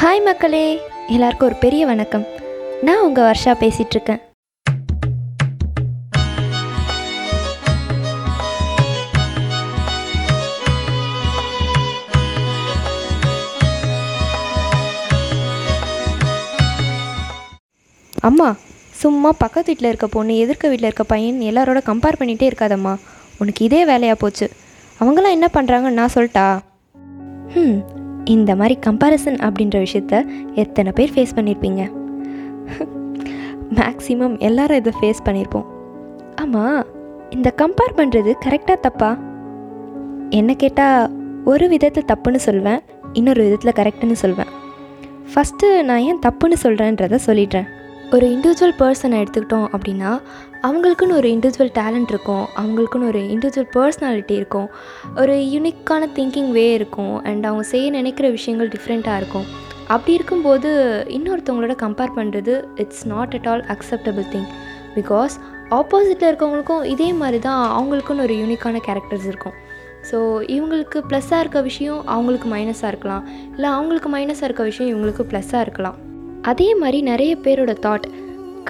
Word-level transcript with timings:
Hi 0.00 0.20
மக்களே. 0.24 0.64
எல்லாருக்கும் 1.14 1.48
ஒரு 1.48 1.56
பெரிய 1.62 1.82
வணக்கம். 1.86 2.24
நான் 2.86 3.02
உங்கள் 3.04 3.26
வர்ஷா 3.26 3.52
பேசிகிட்ருக்கேன் 3.60 4.20
அம்மா 18.12 18.56
சும்மா 18.90 19.32
பக்கத்து 19.38 19.66
வீட்டில் 19.66 19.88
இருக்க 19.88 20.06
பொண்ணு 20.06 20.36
எதிர்க்க 20.36 20.68
வீட்டில் 20.68 20.88
இருக்க 20.90 21.04
பையன் 21.04 21.40
எல்லாரோட 21.40 21.82
கம்பேர் 21.90 22.20
பண்ணிகிட்டே 22.20 22.48
இருக்காதம்மா. 22.52 22.96
உனக்கு 23.38 23.64
இதே 23.64 23.84
வேலையாக 23.84 24.18
போச்சு. 24.20 24.48
அவங்களாம் 25.00 25.36
என்ன 25.38 25.50
பண்ணுறாங்கன்னு 25.58 26.00
நான் 26.00 26.16
சொல்லிட்டா 26.18 26.48
ம் 27.60 27.95
இந்த 28.34 28.56
மாதிரி 28.56 28.78
கம்பேரிசன் 28.86 29.38
அப்படின்ற 29.46 29.76
விஷயத்த 29.86 30.24
எத்தனை 30.54 30.92
பேர் 30.94 31.12
ஃபேஸ் 31.14 31.36
பண்ணியிருப்பீங்க 31.36 31.82
மேக்ஸிமம் 33.74 34.38
எல்லாரும் 34.38 34.76
இதை 34.76 34.92
ஃபேஸ் 35.00 35.24
பண்ணியிருப்போம் 35.24 35.66
ஆமாம் 36.34 36.86
இந்த 37.30 37.54
கம்பேர் 37.62 37.96
பண்ணுறது 37.96 38.32
கரெக்டாக 38.44 38.80
தப்பா? 38.80 39.18
என்ன 40.30 40.54
கேட்டால் 40.54 41.10
ஒரு 41.44 41.68
விதத்தில் 41.68 42.08
தப்புன்னு 42.12 42.36
சொல்வேன் 42.36 42.80
இன்னொரு 43.12 43.42
விதத்தில் 43.42 43.76
கரெக்டுன்னு 43.80 44.12
சொல்வேன். 44.12 44.52
ஃபஸ்ட்டு 45.30 45.82
நான் 45.82 45.98
ஏன் 45.98 46.18
தப்புன்னு 46.26 46.56
சொல்கிறேன்றத 46.62 47.18
சொல்லிடுறேன். 47.26 47.68
ஒரு 48.12 48.26
இண்டிவிஜுவல் 48.26 48.76
பர்சனை 48.78 49.16
எடுத்துக்கிட்டோம் 49.22 49.68
அப்படின்னா 49.74 50.10
அவங்களுக்குன்னு 50.66 51.18
ஒரு 51.20 51.28
இண்டிவிஜுவல் 51.34 51.72
டேலண்ட் 51.78 52.10
இருக்கும் 52.12 52.44
அவங்களுக்குன்னு 52.60 53.08
ஒரு 53.12 53.20
இண்டிவிஜுவல் 53.34 53.70
பர்சனாலிட்டி 53.76 54.34
இருக்கும் 54.40 54.68
ஒரு 55.22 55.34
யூனிக்கான 55.54 56.08
திங்கிங் 56.18 56.50
வே 56.58 56.64
இருக்கும் 56.78 57.14
அண்ட் 57.28 57.46
அவங்க 57.50 57.64
செய்ய 57.72 57.90
நினைக்கிற 57.98 58.28
விஷயங்கள் 58.36 58.70
டிஃப்ரெண்ட்டாக 58.74 59.20
இருக்கும். 59.22 59.46
அப்படி 59.94 60.12
இருக்கும்போது 60.18 60.70
இன்னொருத்தவங்களோட 61.16 61.74
கம்பேர் 61.84 62.16
பண்ணுறது 62.18 62.54
it's 62.84 63.04
not 63.12 63.34
at 63.38 63.48
all 63.52 63.64
acceptable 63.74 64.26
thing 64.34 64.48
because 64.96 65.36
ஆப்போசிட்டில் 65.78 66.30
இருக்கவங்களுக்கும் 66.30 66.84
இதே 66.94 67.08
மாதிரி 67.20 67.38
தான் 67.46 67.62
அவங்களுக்குன்னு 67.78 68.24
ஒரு 68.26 68.34
யூனிக்கான 68.42 68.80
கேரக்டர்ஸ் 68.88 69.28
இருக்கும். 69.32 69.56
ஸோ 70.10 70.18
இவங்களுக்கு 70.56 70.98
ப்ளஸ்ஸாக 71.10 71.42
இருக்க 71.44 71.60
விஷயம் 71.70 72.00
அவங்களுக்கு 72.14 72.48
மைனஸாக 72.56 72.92
இருக்கலாம். 72.92 73.24
இல்லை 73.54 73.70
அவங்களுக்கு 73.78 74.10
மைனஸாக 74.16 74.48
இருக்க 74.48 74.64
விஷயம் 74.72 74.90
இவங்களுக்கு 74.92 75.24
ப்ளஸ்ஸாக 75.30 75.64
இருக்கலாம். 75.66 75.96
அதே 76.52 76.68
மாதிரி 76.80 76.98
நிறைய 77.12 77.32
பேரோட 77.44 77.72
தாட் 77.86 78.06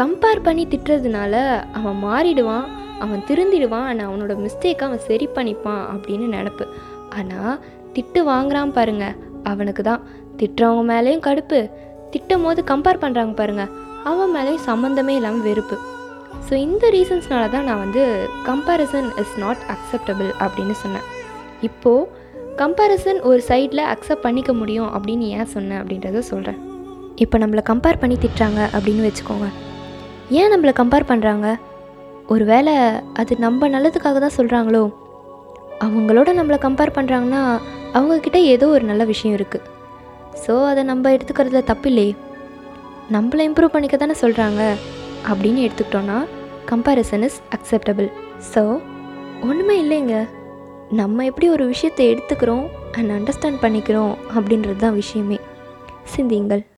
கம்பேர் 0.00 0.44
பண்ணி 0.46 0.64
திட்டுறதுனால 0.72 1.34
அவன் 1.78 1.98
மாறிடுவான் 2.06 2.66
அவன் 3.04 3.22
திருந்திடுவான் 3.28 3.86
ஆனால் 3.90 4.06
அவனோட 4.08 4.32
மிஸ்டேக்கை 4.44 4.84
அவன் 4.88 5.02
சரி 5.08 5.26
பண்ணிப்பான் 5.36 5.82
அப்படின்னு 5.94 6.26
நினப்பு. 6.36 6.64
ஆனால் 7.18 7.56
திட்டு 7.96 8.20
வாங்குறான் 8.32 8.74
பாருங்க 8.78 9.04
அவனுக்கு 9.50 9.82
தான். 9.88 10.02
திட்டுறவங்க 10.40 10.84
மேலேயும் 10.92 11.24
கடுப்பு. 11.26 11.60
திட்டும் 12.12 12.44
போது 12.46 12.60
கம்பேர் 12.72 13.02
பண்ணுறாங்க 13.04 13.34
பாருங்க 13.40 13.64
அவன் 14.10 14.32
மேலேயும் 14.36 14.66
சம்மந்தமே 14.70 15.14
இல்லாமல் 15.18 15.46
வெறுப்பு. 15.48 15.76
ஸோ 16.46 16.54
இந்த 16.66 16.84
ரீசன்ஸ்னால 16.96 17.44
தான் 17.54 17.66
நான் 17.68 17.82
வந்து 17.84 18.02
கம்பேரிசன் 18.48 19.08
இஸ் 19.22 19.36
நாட் 19.44 19.62
அக்செப்டபிள் 19.74 20.30
அப்படின்னு 20.44 20.76
சொன்னேன். 20.82 21.06
இப்போது 21.68 22.08
கம்பேரிசன் 22.62 23.20
ஒரு 23.30 23.40
சைடில் 23.50 23.84
அக்செப்ட் 23.94 24.26
பண்ணிக்க 24.26 24.52
முடியும் 24.60 24.90
அப்படின்னு 24.96 25.28
ஏன் 25.38 25.52
சொன்னேன் 25.54 25.80
அப்படின்றத 25.82 26.22
சொல்கிறேன் 26.32 26.60
இப்போ 27.24 27.36
நம்மளை 27.44 27.64
கம்பேர் 27.70 28.02
பண்ணி 28.02 28.18
திட்டுறாங்க 28.24 28.60
அப்படின்னு 28.76 29.04
வச்சுக்கோங்க. 29.08 29.48
ஏன் 30.30 30.52
நம்மளை 30.52 30.72
கம்பேர் 30.72 31.08
பண்ணுறாங்க 31.08 31.56
ஒருவேளை 32.26 32.74
அது 33.12 33.36
நம்ம 33.38 33.68
நல்லதுக்காக 33.68 34.18
தான் 34.18 34.36
சொல்கிறாங்களோ 34.36 34.92
அவங்களோட 35.80 36.28
நம்மளை 36.34 36.58
கம்பேர் 36.58 36.96
பண்ணுறாங்கன்னா 36.96 37.60
அவங்கக்கிட்ட 37.94 38.36
ஏதோ 38.36 38.68
ஒரு 38.68 38.84
நல்ல 38.84 39.04
விஷயம் 39.04 39.36
இருக்குது 39.38 39.74
ஸோ 40.46 40.66
அதை 40.66 40.82
நம்ம 40.82 41.10
எடுத்துக்கிறதுல 41.10 41.64
தப்பு 41.64 41.88
இல்லையே 41.88 42.14
நம்மளை 43.10 43.44
இம்ப்ரூவ் 43.48 43.68
பண்ணிக்க 43.68 43.96
தானே 43.96 44.12
சொல்கிறாங்க 44.20 44.76
அப்படின்னு 45.28 45.60
எடுத்துக்கிட்டோன்னா 45.66 46.24
கம்பேரிசன் 46.66 47.22
இஸ் 47.22 47.40
அக்செப்டபிள் 47.50 48.08
ஸோ 48.54 48.80
ஒன்றுமே 49.42 49.82
இல்லைங்க. 49.82 50.26
நம்ம 50.90 51.24
எப்படி 51.24 51.48
ஒரு 51.48 51.66
விஷயத்தை 51.66 52.14
எடுத்துக்கிறோம் 52.14 52.66
அண்ட் 52.92 53.10
அண்டர்ஸ்டாண்ட் 53.10 53.62
பண்ணிக்கிறோம் 53.62 54.14
அப்படின்றது 54.36 54.76
தான் 54.76 54.94
விஷயமே. 54.94 55.38
சிந்தியுங்கள். 56.14 56.75